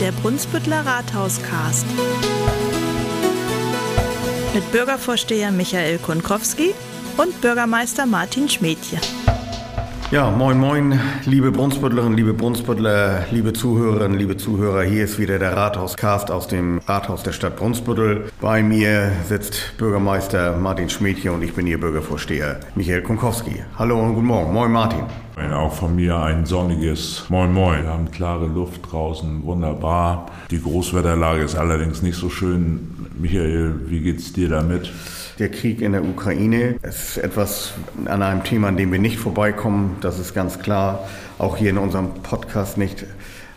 [0.00, 1.86] der Brunsbüttler Rathauscast.
[4.54, 6.74] Mit Bürgervorsteher Michael Kunkowski
[7.16, 8.98] und Bürgermeister Martin Schmädje.
[10.12, 14.82] Ja, moin, moin, liebe Brunsbüttlerinnen, liebe Brunsbüttler, liebe Zuhörerinnen, liebe Zuhörer.
[14.84, 18.30] Hier ist wieder der Rathauscast aus dem Rathaus der Stadt Brunsbüttel.
[18.40, 23.64] Bei mir sitzt Bürgermeister Martin Schmädchen und ich bin Ihr Bürgervorsteher Michael Kunkowski.
[23.76, 24.52] Hallo und guten Morgen.
[24.52, 25.02] Moin, Martin.
[25.52, 27.82] Auch von mir ein sonniges Moin Moin.
[27.82, 30.26] Wir haben klare Luft draußen, wunderbar.
[30.52, 33.08] Die Großwetterlage ist allerdings nicht so schön.
[33.18, 34.88] Michael, wie geht's dir damit?
[35.38, 37.74] Der Krieg in der Ukraine ist etwas
[38.06, 39.98] an einem Thema, an dem wir nicht vorbeikommen.
[40.00, 41.06] Das ist ganz klar.
[41.36, 43.04] Auch hier in unserem Podcast nicht.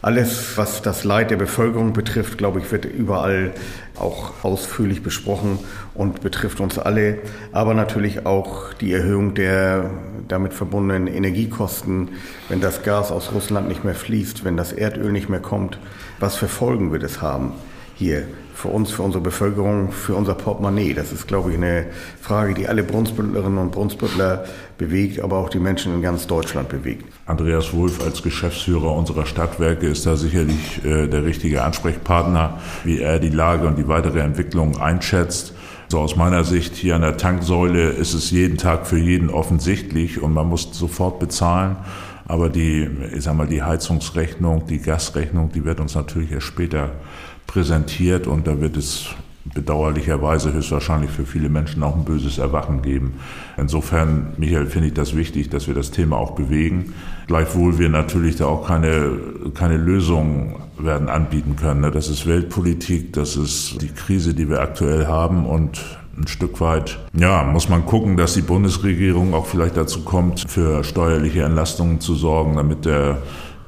[0.02, 3.52] Alles, was das Leid der Bevölkerung betrifft, glaube ich, wird überall
[3.97, 5.57] auch ausführlich besprochen
[5.93, 7.19] und betrifft uns alle.
[7.53, 9.89] Aber natürlich auch die Erhöhung der
[10.27, 12.09] damit verbundenen Energiekosten,
[12.49, 15.80] wenn das Gas aus Russland nicht mehr fließt, wenn das Erdöl nicht mehr kommt.
[16.19, 17.53] Was für Folgen wird es haben
[17.99, 18.23] hier
[18.55, 20.94] für uns, für unsere Bevölkerung, für unser Portemonnaie?
[20.94, 21.86] Das ist, glaube ich, eine
[22.22, 24.45] Frage, die alle Brunsbüttlerinnen und Brunsbüttler
[24.78, 27.06] bewegt, aber auch die Menschen in ganz Deutschland bewegt.
[27.25, 33.19] Andreas Wulff als Geschäftsführer unserer Stadtwerke ist da sicherlich äh, der richtige Ansprechpartner, wie er
[33.19, 35.53] die Lage und die weitere Entwicklung einschätzt.
[35.89, 40.22] So aus meiner Sicht hier an der Tanksäule ist es jeden Tag für jeden offensichtlich
[40.22, 41.78] und man muss sofort bezahlen.
[42.30, 46.91] Aber die, ich sag mal, die Heizungsrechnung, die Gasrechnung, die wird uns natürlich erst später
[47.50, 49.09] präsentiert und da wird es
[49.55, 53.16] bedauerlicherweise höchstwahrscheinlich für viele Menschen auch ein böses Erwachen geben.
[53.58, 56.94] Insofern, Michael, finde ich das wichtig, dass wir das Thema auch bewegen.
[57.25, 59.17] Gleichwohl wir natürlich da auch keine,
[59.56, 61.81] keine Lösung werden anbieten können.
[61.81, 61.89] Ne?
[61.89, 65.81] Das ist Weltpolitik, das ist die Krise, die wir aktuell haben und
[66.16, 70.84] ein Stück weit, ja, muss man gucken, dass die Bundesregierung auch vielleicht dazu kommt, für
[70.84, 73.19] steuerliche Entlastungen zu sorgen, damit der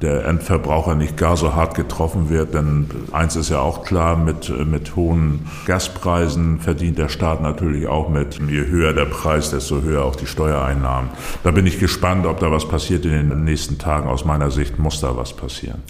[0.02, 2.54] der Endverbraucher nicht gar so hart getroffen wird.
[2.54, 8.10] Denn eins ist ja auch klar, mit, mit hohen Gaspreisen verdient der Staat natürlich auch
[8.10, 8.40] mit.
[8.48, 11.12] Je höher der Preis, desto höher auch die Steuereinnahmen.
[11.44, 14.08] Da bin ich gespannt, ob da was passiert in den nächsten Tagen.
[14.08, 15.82] Aus meiner Sicht muss da was passieren.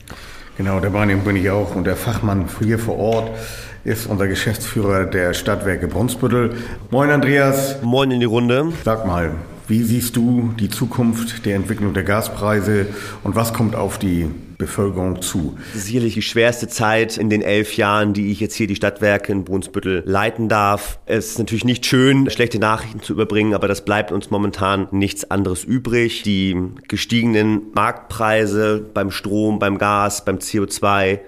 [0.58, 1.76] Genau, der Meinung bin ich auch.
[1.76, 3.32] Und der Fachmann hier vor Ort
[3.84, 6.56] ist unser Geschäftsführer der Stadtwerke Brunsbüttel.
[6.92, 7.82] Moin Andreas.
[7.82, 8.72] Moin in die Runde.
[8.84, 9.32] Sag mal,
[9.72, 12.88] wie siehst du die Zukunft der Entwicklung der Gaspreise
[13.24, 15.58] und was kommt auf die Bevölkerung zu?
[15.74, 19.46] Sicherlich die schwerste Zeit in den elf Jahren, die ich jetzt hier die Stadtwerke in
[19.46, 21.00] Brunsbüttel leiten darf.
[21.06, 25.32] Es ist natürlich nicht schön, schlechte Nachrichten zu überbringen, aber das bleibt uns momentan nichts
[25.32, 26.24] anderes übrig.
[26.24, 26.58] Die
[26.90, 31.20] gestiegenen Marktpreise beim Strom, beim Gas, beim CO2,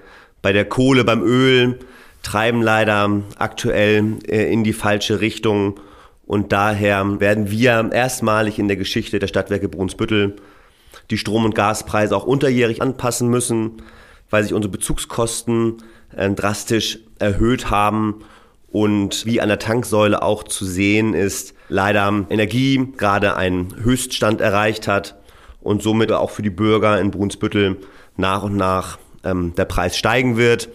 [0.42, 1.80] bei der Kohle, beim Öl
[2.24, 5.80] treiben leider aktuell äh, in die falsche Richtung.
[6.26, 10.36] Und daher werden wir erstmalig in der Geschichte der Stadtwerke Brunsbüttel
[11.10, 13.82] die Strom- und Gaspreise auch unterjährig anpassen müssen,
[14.30, 15.78] weil sich unsere Bezugskosten
[16.16, 18.24] äh, drastisch erhöht haben
[18.72, 24.88] und wie an der Tanksäule auch zu sehen ist, leider Energie gerade einen Höchststand erreicht
[24.88, 25.16] hat
[25.62, 27.78] und somit auch für die Bürger in Brunsbüttel
[28.18, 30.70] nach und nach ähm, der Preis steigen wird.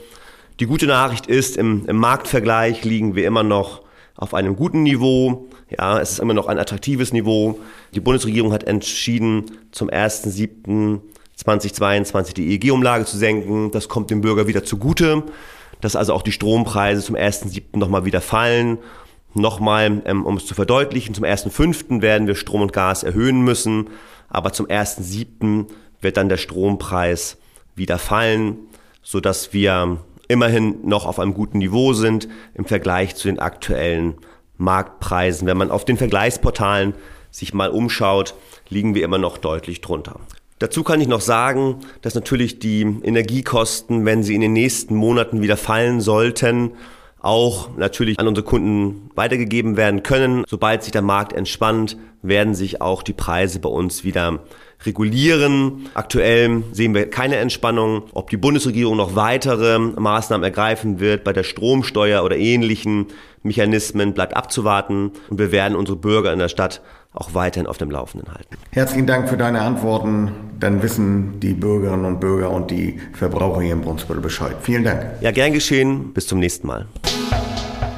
[0.61, 3.83] Die gute Nachricht ist, im, im Marktvergleich liegen wir immer noch
[4.19, 5.47] auf einem guten Niveau.
[5.71, 7.61] Ja, es ist immer noch ein attraktives Niveau.
[7.95, 13.71] Die Bundesregierung hat entschieden, zum 1.7.2022 die EEG-Umlage zu senken.
[13.71, 15.23] Das kommt dem Bürger wieder zugute,
[15.81, 17.79] dass also auch die Strompreise zum 1.7.
[17.79, 18.79] nochmal wieder fallen.
[19.34, 22.03] Nochmal, ähm, um es zu verdeutlichen, zum 1.5.
[22.03, 23.89] werden wir Strom und Gas erhöhen müssen,
[24.29, 25.67] aber zum 1.7.
[26.00, 27.37] wird dann der Strompreis
[27.77, 28.56] wieder fallen,
[29.03, 34.15] sodass wir immerhin noch auf einem guten Niveau sind im Vergleich zu den aktuellen
[34.59, 35.47] Marktpreisen.
[35.47, 36.94] Wenn man auf den Vergleichsportalen
[37.31, 38.34] sich mal umschaut,
[38.69, 40.21] liegen wir immer noch deutlich drunter.
[40.59, 45.41] Dazu kann ich noch sagen, dass natürlich die Energiekosten, wenn sie in den nächsten Monaten
[45.41, 46.72] wieder fallen sollten,
[47.21, 50.44] auch natürlich an unsere Kunden weitergegeben werden können.
[50.49, 54.41] Sobald sich der Markt entspannt, werden sich auch die Preise bei uns wieder
[54.84, 55.89] regulieren.
[55.94, 58.05] Aktuell sehen wir keine Entspannung.
[58.12, 63.06] Ob die Bundesregierung noch weitere Maßnahmen ergreifen wird bei der Stromsteuer oder ähnlichen
[63.43, 65.12] Mechanismen, bleibt abzuwarten.
[65.29, 66.81] Und wir werden unsere Bürger in der Stadt
[67.12, 68.56] auch weiterhin auf dem Laufenden halten.
[68.70, 70.31] Herzlichen Dank für deine Antworten.
[70.61, 74.56] Dann wissen die Bürgerinnen und Bürger und die Verbraucher hier in Brunsbüttel Bescheid.
[74.61, 75.06] Vielen Dank.
[75.20, 76.12] Ja, gern geschehen.
[76.12, 76.87] Bis zum nächsten Mal.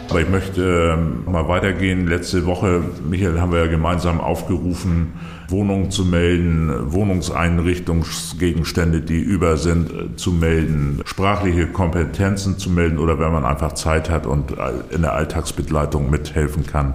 [0.08, 2.08] Aber ich möchte ähm, mal weitergehen.
[2.08, 5.12] Letzte Woche, Michael, haben wir ja gemeinsam aufgerufen,
[5.50, 13.18] Wohnungen zu melden, Wohnungseinrichtungsgegenstände, die über sind, äh, zu melden, sprachliche Kompetenzen zu melden oder
[13.18, 14.54] wenn man einfach Zeit hat und
[14.90, 16.94] in der Alltagsbegleitung mithelfen kann.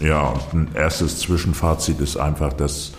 [0.00, 2.92] Ja, und ein erstes Zwischenfazit ist einfach, dass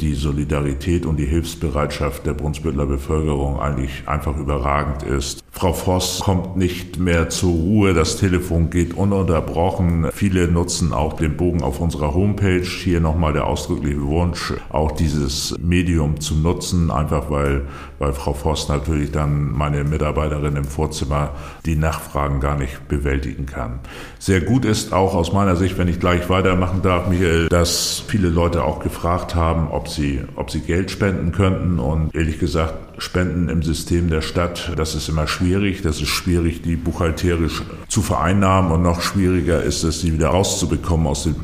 [0.00, 5.44] die Solidarität und die Hilfsbereitschaft der Brunsbüttler Bevölkerung eigentlich einfach überragend ist.
[5.52, 10.08] Frau Voss kommt nicht mehr zur Ruhe, das Telefon geht ununterbrochen.
[10.12, 12.62] Viele nutzen auch den Bogen auf unserer Homepage.
[12.62, 17.66] Hier nochmal der ausdrückliche Wunsch, auch dieses Medium zu nutzen, einfach weil,
[17.98, 21.32] weil Frau Voss natürlich dann meine Mitarbeiterin im Vorzimmer
[21.66, 23.80] die Nachfragen gar nicht bewältigen kann.
[24.18, 28.28] Sehr gut ist auch aus meiner Sicht, wenn ich gleich weitermachen darf, Michael, dass viele
[28.28, 31.78] Leute auch gefragt haben, ob sie, ob sie Geld spenden könnten.
[31.78, 35.82] Und ehrlich gesagt, Spenden im System der Stadt, das ist immer schwierig.
[35.82, 38.72] Das ist schwierig, die buchhalterisch zu vereinnahmen.
[38.72, 41.36] Und noch schwieriger ist es, sie wieder rauszubekommen aus dem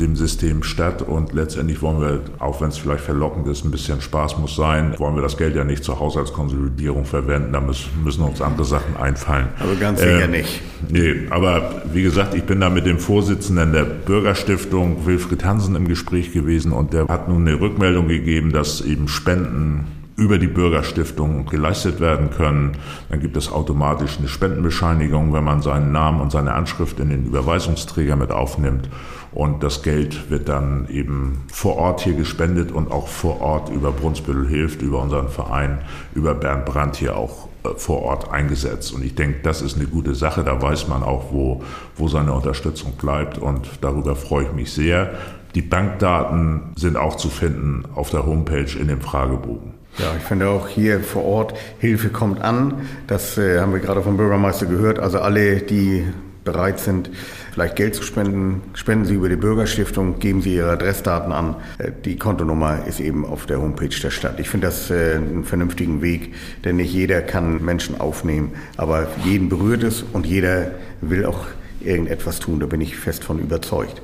[0.00, 4.00] dem System statt und letztendlich wollen wir, auch wenn es vielleicht verlockend ist, ein bisschen
[4.00, 8.22] Spaß muss sein, wollen wir das Geld ja nicht zur Haushaltskonsolidierung verwenden, da müssen, müssen
[8.22, 9.48] uns andere Sachen einfallen.
[9.58, 10.60] Aber ganz sicher äh, nicht.
[10.88, 15.88] Nee, aber wie gesagt, ich bin da mit dem Vorsitzenden der Bürgerstiftung Wilfried Hansen im
[15.88, 21.46] Gespräch gewesen und der hat nun eine Rückmeldung gegeben, dass eben Spenden über die Bürgerstiftung
[21.46, 22.76] geleistet werden können.
[23.08, 27.24] Dann gibt es automatisch eine Spendenbescheinigung, wenn man seinen Namen und seine Anschrift in den
[27.24, 28.90] Überweisungsträger mit aufnimmt.
[29.30, 33.92] Und das Geld wird dann eben vor Ort hier gespendet und auch vor Ort über
[33.92, 35.78] Brunsbüttel hilft, über unseren Verein,
[36.14, 38.92] über Bernd Brandt hier auch äh, vor Ort eingesetzt.
[38.92, 40.42] Und ich denke, das ist eine gute Sache.
[40.42, 41.62] Da weiß man auch, wo,
[41.94, 43.38] wo seine Unterstützung bleibt.
[43.38, 45.12] Und darüber freue ich mich sehr.
[45.54, 49.78] Die Bankdaten sind auch zu finden auf der Homepage in dem Fragebogen.
[49.98, 52.86] Ja, ich finde auch hier vor Ort, Hilfe kommt an.
[53.08, 55.00] Das äh, haben wir gerade vom Bürgermeister gehört.
[55.00, 56.04] Also alle, die
[56.44, 57.10] bereit sind,
[57.52, 61.56] vielleicht Geld zu spenden, spenden Sie über die Bürgerstiftung, geben Sie Ihre Adressdaten an.
[61.78, 64.38] Äh, die Kontonummer ist eben auf der Homepage der Stadt.
[64.38, 66.32] Ich finde das äh, einen vernünftigen Weg,
[66.64, 71.46] denn nicht jeder kann Menschen aufnehmen, aber jeden berührt es und jeder will auch
[71.80, 72.60] irgendetwas tun.
[72.60, 74.00] Da bin ich fest von überzeugt.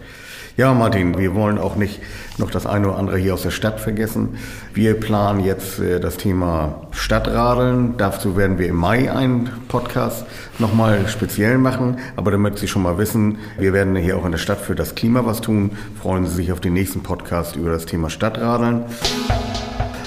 [0.57, 2.01] Ja, Martin, wir wollen auch nicht
[2.39, 4.39] noch das eine oder andere hier aus der Stadt vergessen.
[4.73, 7.97] Wir planen jetzt äh, das Thema Stadtradeln.
[7.97, 10.25] Dazu werden wir im Mai einen Podcast
[10.61, 11.99] nochmal speziell machen.
[12.15, 14.95] Aber damit Sie schon mal wissen, wir werden hier auch in der Stadt für das
[14.95, 15.73] Klima was tun.
[16.01, 18.85] Freuen Sie sich auf den nächsten Podcast über das Thema Stadtradeln.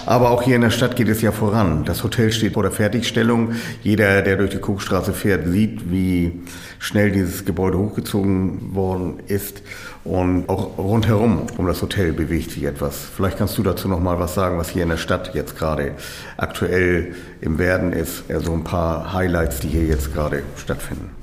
[0.07, 1.83] Aber auch hier in der Stadt geht es ja voran.
[1.83, 3.51] Das Hotel steht vor der Fertigstellung.
[3.83, 6.43] Jeder, der durch die Kuchstraße fährt, sieht, wie
[6.79, 9.61] schnell dieses Gebäude hochgezogen worden ist.
[10.05, 13.05] Und auch rundherum um das Hotel bewegt sich etwas.
[13.17, 15.91] Vielleicht kannst du dazu noch mal was sagen, was hier in der Stadt jetzt gerade
[16.37, 18.31] aktuell im Werden ist.
[18.31, 21.16] Also ein paar Highlights, die hier jetzt gerade stattfinden.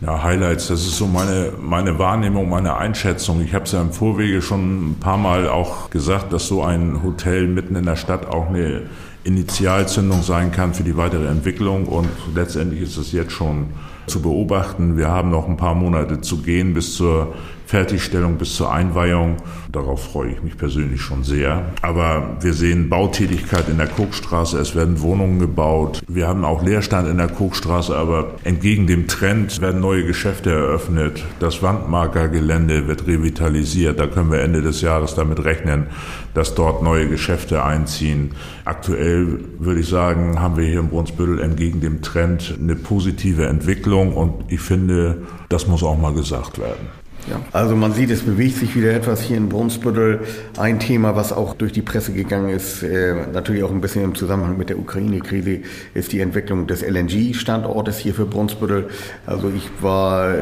[0.00, 3.40] Ja, Highlights, das ist so meine, meine Wahrnehmung, meine Einschätzung.
[3.42, 7.02] Ich habe es ja im Vorwege schon ein paar Mal auch gesagt, dass so ein
[7.02, 8.82] Hotel mitten in der Stadt auch eine
[9.24, 11.86] Initialzündung sein kann für die weitere Entwicklung.
[11.86, 13.70] Und letztendlich ist es jetzt schon
[14.06, 14.96] zu beobachten.
[14.96, 17.34] Wir haben noch ein paar Monate zu gehen bis zur
[17.68, 19.36] Fertigstellung bis zur Einweihung.
[19.70, 21.66] Darauf freue ich mich persönlich schon sehr.
[21.82, 24.58] Aber wir sehen Bautätigkeit in der Kokstraße.
[24.58, 26.00] Es werden Wohnungen gebaut.
[26.08, 31.22] Wir haben auch Leerstand in der Kokstraße, aber entgegen dem Trend werden neue Geschäfte eröffnet.
[31.40, 34.00] Das Wandmarkergelände wird revitalisiert.
[34.00, 35.88] Da können wir Ende des Jahres damit rechnen,
[36.32, 38.30] dass dort neue Geschäfte einziehen.
[38.64, 44.14] Aktuell würde ich sagen, haben wir hier in Brunsbüttel entgegen dem Trend eine positive Entwicklung
[44.14, 46.88] und ich finde, das muss auch mal gesagt werden.
[47.28, 47.40] Ja.
[47.52, 50.20] Also man sieht, es bewegt sich wieder etwas hier in Brunsbüttel.
[50.56, 54.14] Ein Thema, was auch durch die Presse gegangen ist, äh, natürlich auch ein bisschen im
[54.14, 55.60] Zusammenhang mit der Ukraine-Krise,
[55.94, 58.88] ist die Entwicklung des LNG-Standortes hier für Brunsbüttel.
[59.26, 60.34] Also ich war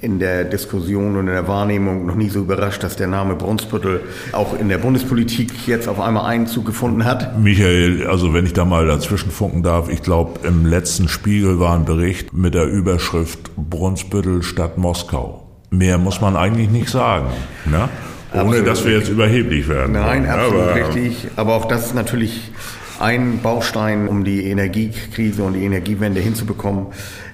[0.00, 4.00] in der Diskussion und in der Wahrnehmung noch nie so überrascht, dass der Name Brunsbüttel
[4.32, 7.38] auch in der Bundespolitik jetzt auf einmal Einzug gefunden hat.
[7.38, 11.74] Michael, also wenn ich da mal dazwischen funken darf, ich glaube, im letzten Spiegel war
[11.74, 15.45] ein Bericht mit der Überschrift Brunsbüttel statt Moskau.
[15.76, 17.26] Mehr muss man eigentlich nicht sagen.
[17.66, 17.88] Ne?
[18.32, 19.92] Ohne absolut dass wir jetzt überheblich werden.
[19.92, 20.30] Nein, wollen.
[20.30, 21.28] absolut aber, richtig.
[21.36, 22.50] Aber auch das ist natürlich
[22.98, 26.86] ein Baustein, um die Energiekrise und die Energiewende hinzubekommen.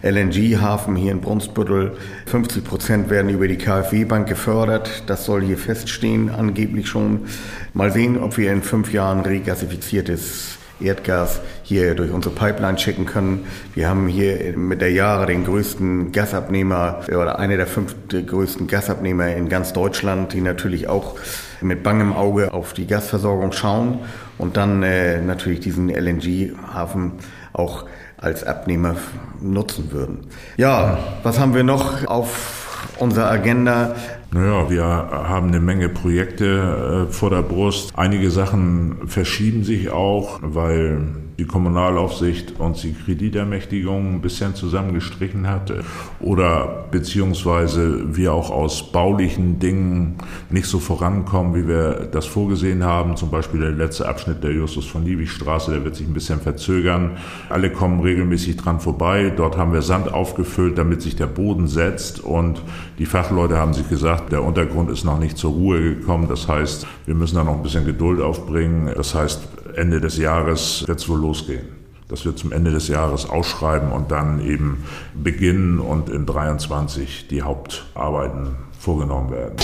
[0.03, 1.93] LNG-Hafen hier in Brunsbüttel.
[2.27, 5.05] 50 Prozent werden über die KfW-Bank gefördert.
[5.07, 7.27] Das soll hier feststehen, angeblich schon.
[7.75, 13.47] Mal sehen, ob wir in fünf Jahren regasifiziertes Erdgas hier durch unsere Pipeline schicken können.
[13.75, 19.29] Wir haben hier mit der Jahre den größten Gasabnehmer oder einer der fünf größten Gasabnehmer
[19.29, 21.17] in ganz Deutschland, die natürlich auch
[21.61, 24.01] mit bangem Auge auf die Gasversorgung schauen
[24.39, 27.13] und dann äh, natürlich diesen LNG-Hafen
[27.53, 27.87] auch
[28.17, 28.97] als Abnehmer
[29.41, 30.27] nutzen würden.
[30.57, 33.95] Ja, was haben wir noch auf unserer Agenda?
[34.35, 37.93] Naja, wir haben eine Menge Projekte äh, vor der Brust.
[37.95, 45.73] Einige Sachen verschieben sich auch, weil die Kommunalaufsicht uns die Kreditermächtigung ein bisschen zusammengestrichen hat
[46.21, 50.19] oder beziehungsweise wir auch aus baulichen Dingen
[50.51, 53.17] nicht so vorankommen, wie wir das vorgesehen haben.
[53.17, 56.41] Zum Beispiel der letzte Abschnitt der Justus von Liebig Straße, der wird sich ein bisschen
[56.41, 57.13] verzögern.
[57.49, 59.33] Alle kommen regelmäßig dran vorbei.
[59.35, 62.63] Dort haben wir Sand aufgefüllt, damit sich der Boden setzt und
[62.99, 66.29] die Fachleute haben sich gesagt, der Untergrund ist noch nicht zur Ruhe gekommen.
[66.29, 68.93] Das heißt, wir müssen da noch ein bisschen Geduld aufbringen.
[68.95, 69.41] Das heißt,
[69.77, 71.69] Ende des Jahres wird es wohl losgehen.
[72.09, 77.43] Dass wir zum Ende des Jahres ausschreiben und dann eben beginnen und in 23 die
[77.43, 79.57] Hauptarbeiten vorgenommen werden.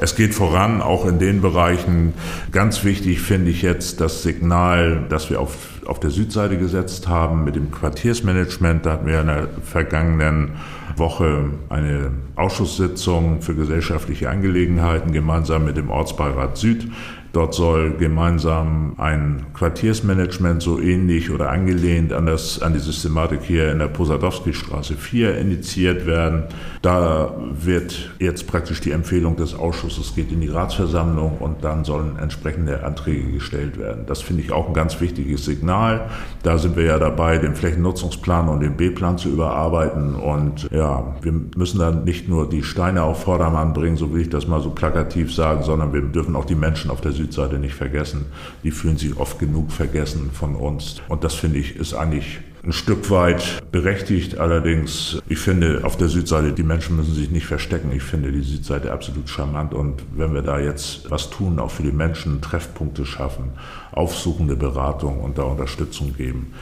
[0.00, 2.14] Es geht voran, auch in den Bereichen.
[2.52, 5.56] Ganz wichtig finde ich jetzt das Signal, das wir auf,
[5.86, 8.86] auf der Südseite gesetzt haben mit dem Quartiersmanagement.
[8.86, 10.52] Da hatten wir in der vergangenen
[10.96, 16.88] Woche eine Ausschusssitzung für gesellschaftliche Angelegenheiten gemeinsam mit dem Ortsbeirat Süd
[17.32, 23.70] Dort soll gemeinsam ein Quartiersmanagement so ähnlich oder angelehnt an, das, an die Systematik hier
[23.70, 26.44] in der Posadowski-Straße 4 initiiert werden.
[26.80, 32.18] Da wird jetzt praktisch die Empfehlung des Ausschusses geht in die Ratsversammlung und dann sollen
[32.18, 34.04] entsprechende Anträge gestellt werden.
[34.06, 36.08] Das finde ich auch ein ganz wichtiges Signal.
[36.42, 40.14] Da sind wir ja dabei, den Flächennutzungsplan und den B-Plan zu überarbeiten.
[40.14, 44.30] Und ja, wir müssen dann nicht nur die Steine auf Vordermann bringen, so will ich
[44.30, 47.74] das mal so plakativ sagen, sondern wir dürfen auch die Menschen auf der Südseite nicht
[47.74, 48.26] vergessen.
[48.64, 51.02] Die fühlen sich oft genug vergessen von uns.
[51.08, 54.38] Und das finde ich ist eigentlich ein Stück weit berechtigt.
[54.38, 57.90] Allerdings, ich finde auf der Südseite, die Menschen müssen sich nicht verstecken.
[57.92, 59.74] Ich finde die Südseite absolut charmant.
[59.74, 63.52] Und wenn wir da jetzt was tun, auch für die Menschen Treffpunkte schaffen,
[63.92, 66.52] aufsuchende Beratung und da Unterstützung geben,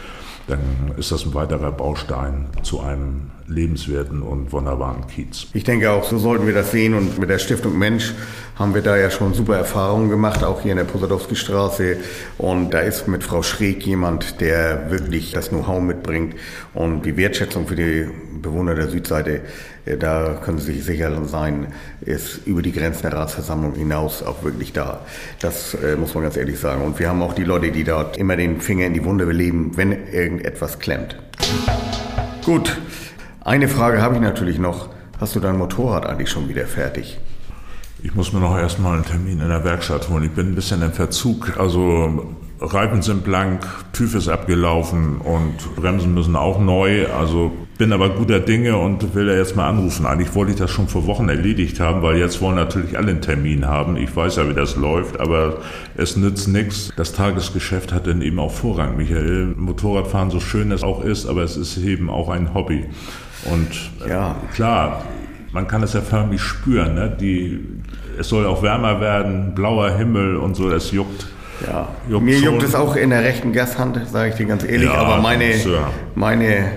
[0.46, 5.46] dann ist das ein weiterer Baustein zu einem lebenswerten und wunderbaren Kiez.
[5.52, 8.14] Ich denke auch, so sollten wir das sehen und mit der Stiftung Mensch
[8.56, 11.98] haben wir da ja schon super Erfahrungen gemacht, auch hier in der Posadowski Straße
[12.38, 16.34] und da ist mit Frau Schräg jemand, der wirklich das Know-how mitbringt
[16.74, 18.08] und die Wertschätzung für die
[18.40, 19.42] Bewohner der Südseite,
[19.98, 21.68] da können Sie sich sicher sein,
[22.00, 25.00] ist über die Grenzen der Ratsversammlung hinaus auch wirklich da.
[25.40, 26.82] Das äh, muss man ganz ehrlich sagen.
[26.82, 29.76] Und wir haben auch die Leute, die dort immer den Finger in die Wunde beleben,
[29.76, 31.16] wenn irgendetwas klemmt.
[32.44, 32.76] Gut,
[33.44, 34.88] eine Frage habe ich natürlich noch.
[35.20, 37.18] Hast du dein Motorrad eigentlich schon wieder fertig?
[38.02, 40.24] Ich muss mir noch erstmal einen Termin in der Werkstatt holen.
[40.24, 41.58] Ich bin ein bisschen im Verzug.
[41.58, 47.06] Also Reifen sind blank, TÜV ist abgelaufen und Bremsen müssen auch neu.
[47.08, 50.06] Also bin aber guter Dinge und will da jetzt mal anrufen.
[50.06, 53.20] Eigentlich wollte ich das schon vor Wochen erledigt haben, weil jetzt wollen natürlich alle einen
[53.20, 53.96] Termin haben.
[53.96, 55.58] Ich weiß ja, wie das läuft, aber
[55.96, 56.92] es nützt nichts.
[56.96, 59.54] Das Tagesgeschäft hat dann eben auch Vorrang, Michael.
[59.56, 62.84] Motorradfahren, so schön es auch ist, aber es ist eben auch ein Hobby.
[63.44, 63.68] Und
[64.06, 64.36] äh, ja.
[64.54, 65.04] klar,
[65.52, 66.94] man kann es ja förmlich spüren.
[66.94, 67.16] Ne?
[67.20, 67.60] Die,
[68.18, 71.26] es soll auch wärmer werden, blauer Himmel und so, es juckt.
[71.66, 72.44] Ja, juckt mir schon.
[72.44, 75.54] juckt es auch in der rechten Gashand, sage ich dir ganz ehrlich, ja, aber meine,
[76.14, 76.72] meine,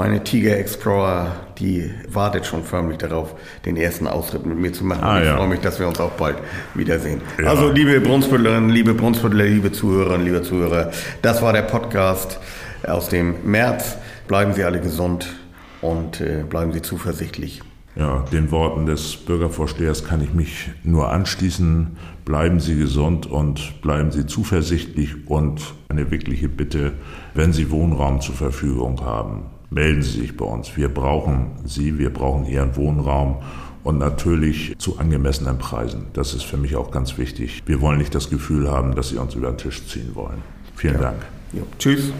[0.00, 3.34] meine Tiger Explorer, die wartet schon förmlich darauf,
[3.66, 5.04] den ersten Ausritt mit mir zu machen.
[5.04, 5.36] Ah, ich ja.
[5.36, 6.38] freue mich, dass wir uns auch bald
[6.74, 7.20] wiedersehen.
[7.44, 10.90] Also, liebe Brunsbüttlerinnen, liebe Brunsbüttler, liebe Zuhörerinnen, liebe Zuhörer,
[11.20, 12.40] das war der Podcast
[12.86, 13.98] aus dem März.
[14.26, 15.34] Bleiben Sie alle gesund
[15.82, 17.60] und äh, bleiben Sie zuversichtlich.
[17.94, 21.98] Ja, den Worten des Bürgervorstehers kann ich mich nur anschließen.
[22.24, 26.92] Bleiben Sie gesund und bleiben Sie zuversichtlich und eine wirkliche Bitte,
[27.34, 30.76] wenn Sie Wohnraum zur Verfügung haben, melden Sie sich bei uns.
[30.76, 33.36] Wir brauchen Sie, wir brauchen Ihren Wohnraum
[33.82, 36.06] und natürlich zu angemessenen Preisen.
[36.12, 37.62] Das ist für mich auch ganz wichtig.
[37.66, 40.42] Wir wollen nicht das Gefühl haben, dass Sie uns über den Tisch ziehen wollen.
[40.74, 41.00] Vielen ja.
[41.00, 41.26] Dank.
[41.52, 41.62] Ja.
[41.78, 42.12] Tschüss.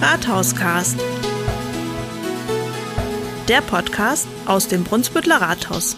[0.00, 0.98] Rathauscast
[3.50, 5.96] der Podcast aus dem Brunsbüttler Rathaus.